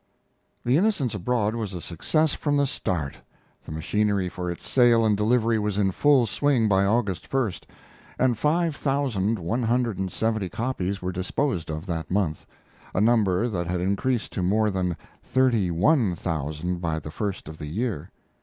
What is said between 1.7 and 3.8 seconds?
a success from the start. The